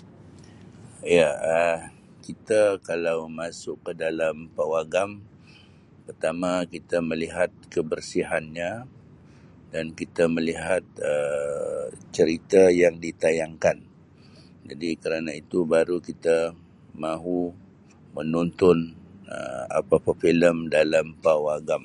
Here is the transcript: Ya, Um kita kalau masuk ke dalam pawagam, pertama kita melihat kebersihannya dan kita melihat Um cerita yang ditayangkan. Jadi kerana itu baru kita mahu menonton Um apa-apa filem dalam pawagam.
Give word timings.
Ya, 1.16 1.28
Um 1.56 1.80
kita 2.26 2.60
kalau 2.88 3.18
masuk 3.40 3.76
ke 3.86 3.92
dalam 4.04 4.36
pawagam, 4.56 5.10
pertama 6.06 6.50
kita 6.74 6.96
melihat 7.10 7.50
kebersihannya 7.74 8.70
dan 9.72 9.84
kita 10.00 10.22
melihat 10.36 10.84
Um 11.10 11.86
cerita 12.16 12.62
yang 12.82 12.94
ditayangkan. 13.06 13.76
Jadi 14.70 14.88
kerana 15.02 15.30
itu 15.42 15.58
baru 15.74 15.96
kita 16.08 16.38
mahu 17.04 17.40
menonton 18.16 18.78
Um 19.34 19.62
apa-apa 19.78 20.10
filem 20.22 20.56
dalam 20.76 21.06
pawagam. 21.24 21.82